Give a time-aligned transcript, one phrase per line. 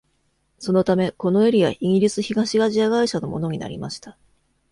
[0.57, 4.17] そのため、このエリアイギリス東アジア会社のものになりました。